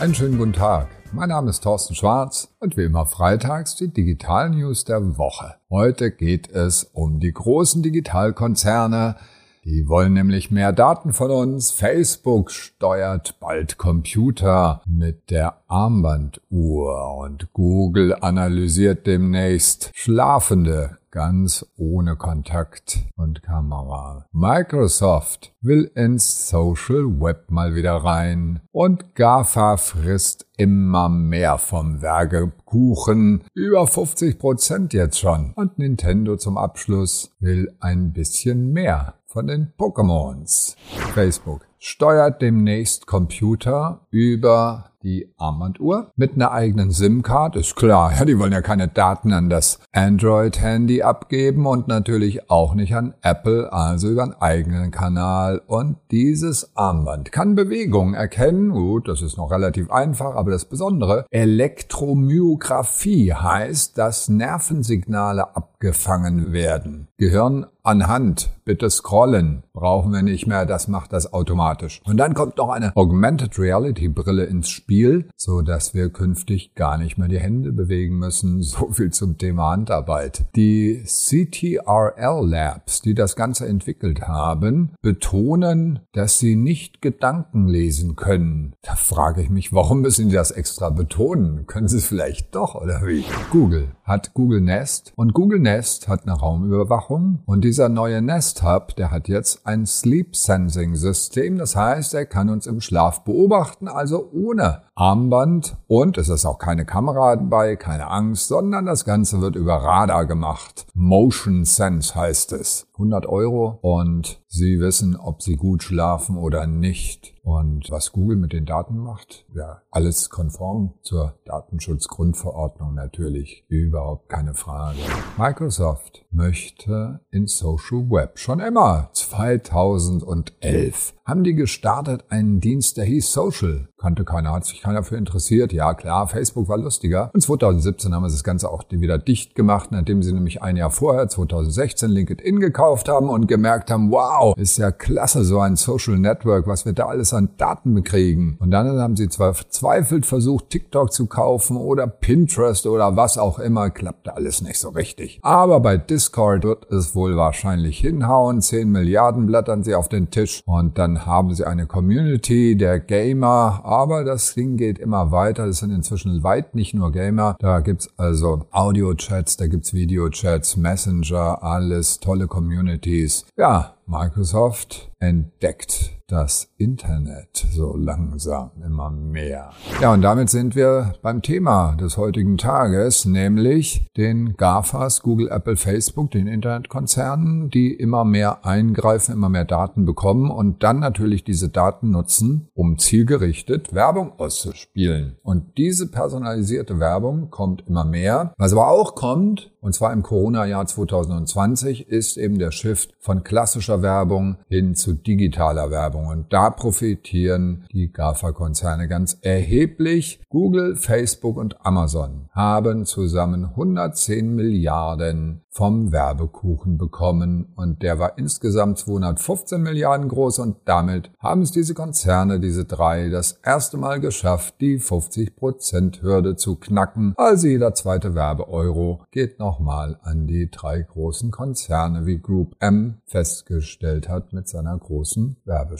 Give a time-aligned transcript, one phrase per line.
[0.00, 0.86] Einen schönen guten Tag.
[1.12, 5.56] Mein Name ist Thorsten Schwarz und wie immer freitags die Digital News der Woche.
[5.70, 9.16] Heute geht es um die großen Digitalkonzerne.
[9.64, 11.72] Die wollen nämlich mehr Daten von uns.
[11.72, 22.98] Facebook steuert bald Computer mit der Armbanduhr und Google analysiert demnächst schlafende ganz ohne Kontakt
[23.16, 24.26] und Kamera.
[24.32, 33.44] Microsoft will ins Social Web mal wieder rein und GAFA frisst immer mehr vom Werkekuchen.
[33.54, 35.52] Über 50 Prozent jetzt schon.
[35.54, 40.76] Und Nintendo zum Abschluss will ein bisschen mehr von den Pokémons.
[41.14, 47.56] Facebook steuert demnächst Computer über die Armbanduhr mit einer eigenen SIM-Card.
[47.56, 52.74] Ist klar, ja, die wollen ja keine Daten an das Android-Handy abgeben und natürlich auch
[52.74, 55.62] nicht an Apple, also über einen eigenen Kanal.
[55.66, 58.70] Und dieses Armband kann Bewegungen erkennen.
[58.70, 67.08] Gut, das ist noch relativ einfach, aber das Besondere, Elektromyographie heißt, dass Nervensignale abgefangen werden.
[67.18, 72.02] Gehirn anhand, bitte scrollen, brauchen wir nicht mehr, das macht das automatisch.
[72.04, 76.98] Und dann kommt noch eine Augmented Reality Brille ins Spiel, so dass wir künftig gar
[76.98, 78.62] nicht mehr die Hände bewegen müssen.
[78.68, 80.44] So viel zum Thema Handarbeit.
[80.54, 88.74] Die CTRL Labs, die das Ganze entwickelt haben, betonen, dass sie nicht Gedanken lesen können.
[88.82, 91.66] Da frage ich mich, warum müssen sie das extra betonen?
[91.66, 93.24] Können sie es vielleicht doch oder wie?
[93.50, 98.96] Google hat Google Nest und Google Nest hat eine Raumüberwachung und dieser neue Nest Hub,
[98.96, 101.58] der hat jetzt ein Sleep Sensing System.
[101.58, 106.58] Das heißt, er kann uns im Schlaf beobachten, also ohne Armband und es ist auch
[106.58, 110.88] keine Kamera dabei, keine Angst, sondern das Ganze wird über Radar gemacht.
[110.92, 112.88] Motion Sense heißt es.
[112.94, 117.38] 100 Euro und Sie wissen, ob Sie gut schlafen oder nicht.
[117.44, 124.54] Und was Google mit den Daten macht, ja, alles konform zur Datenschutzgrundverordnung natürlich, überhaupt keine
[124.54, 124.98] Frage.
[125.38, 133.30] Microsoft möchte in Social Web schon immer 2011 haben die gestartet einen Dienst, der hieß
[133.30, 133.88] Social.
[133.98, 135.74] Kannte keiner, hat sich keiner für interessiert.
[135.74, 137.30] Ja klar, Facebook war lustiger.
[137.34, 140.90] Und 2017 haben sie das Ganze auch wieder dicht gemacht, nachdem sie nämlich ein Jahr
[140.90, 146.18] vorher, 2016, LinkedIn gekauft haben und gemerkt haben, wow, ist ja klasse, so ein Social
[146.18, 148.56] Network, was wir da alles an Daten bekriegen.
[148.58, 153.58] Und dann haben sie zwar verzweifelt versucht, TikTok zu kaufen oder Pinterest oder was auch
[153.58, 155.40] immer, klappte alles nicht so richtig.
[155.42, 158.62] Aber bei Discord wird es wohl wahrscheinlich hinhauen.
[158.62, 163.80] 10 Milliarden blättern sie auf den Tisch und dann haben sie eine Community der Gamer,
[163.84, 165.66] aber das Ding geht immer weiter.
[165.66, 167.56] Es sind inzwischen weit nicht nur Gamer.
[167.58, 173.46] Da gibt's also Audio-Chats, da gibt's Video-Chats, Messenger, alles tolle Communities.
[173.56, 179.70] Ja, Microsoft entdeckt das Internet so langsam immer mehr.
[180.02, 185.76] Ja, und damit sind wir beim Thema des heutigen Tages, nämlich den GAFAs, Google, Apple,
[185.76, 191.70] Facebook, den Internetkonzernen, die immer mehr eingreifen, immer mehr Daten bekommen und dann natürlich diese
[191.70, 195.38] Daten nutzen, um zielgerichtet Werbung auszuspielen.
[195.42, 198.52] Und diese personalisierte Werbung kommt immer mehr.
[198.58, 204.02] Was aber auch kommt, und zwar im Corona-Jahr 2020, ist eben der Shift von klassischer
[204.02, 206.17] Werbung hin zu digitaler Werbung.
[206.26, 210.40] Und da profitieren die GAFA-Konzerne ganz erheblich.
[210.48, 218.98] Google, Facebook und Amazon haben zusammen 110 Milliarden vom Werbekuchen bekommen und der war insgesamt
[218.98, 224.74] 215 Milliarden groß und damit haben es diese Konzerne, diese drei, das erste Mal geschafft,
[224.80, 227.32] die 50%-Hürde zu knacken.
[227.36, 234.28] Also jeder zweite Werbeeuro geht nochmal an die drei großen Konzerne, wie Group M festgestellt
[234.28, 235.58] hat mit seiner großen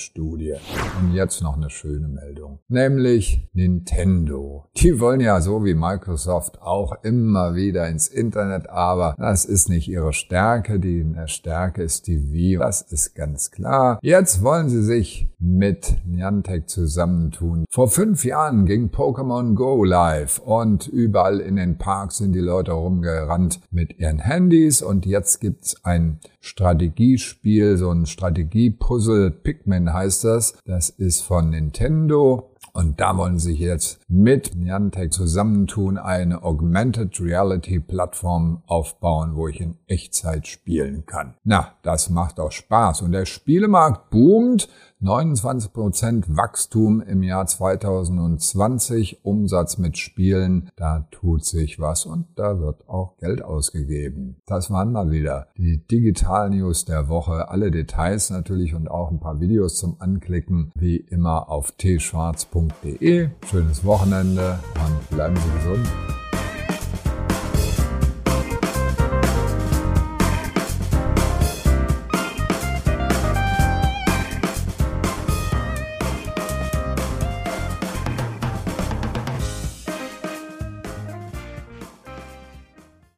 [0.08, 0.54] Werbestudie.
[1.00, 4.66] Und jetzt noch eine schöne Meldung, nämlich Nintendo.
[4.76, 9.88] Die wollen ja so wie Microsoft auch immer wieder ins Internet, aber das ist nicht
[9.88, 13.98] ihre Stärke, die Stärke ist die Wii, das ist ganz klar.
[14.02, 17.64] Jetzt wollen sie sich mit Niantic zusammentun.
[17.70, 22.72] Vor fünf Jahren ging Pokémon Go live und überall in den Parks sind die Leute
[22.72, 26.18] rumgerannt mit ihren Handys und jetzt gibt's ein
[26.48, 30.54] Strategiespiel, so ein Strategiepuzzle, Pikmin heißt das.
[30.64, 37.20] Das ist von Nintendo und da wollen sie sich jetzt mit Niantic zusammentun, eine Augmented
[37.20, 41.34] Reality Plattform aufbauen, wo ich in Echtzeit spielen kann.
[41.42, 43.02] Na, das macht auch Spaß.
[43.02, 44.68] Und der Spielemarkt boomt.
[45.02, 52.88] 29% Wachstum im Jahr 2020, Umsatz mit Spielen, da tut sich was und da wird
[52.88, 54.42] auch Geld ausgegeben.
[54.46, 57.48] Das waren mal wieder die Digital News der Woche.
[57.48, 63.30] Alle Details natürlich und auch ein paar Videos zum Anklicken, wie immer auf tschwarz.de.
[63.46, 65.88] Schönes Wochenende und bleiben Sie gesund.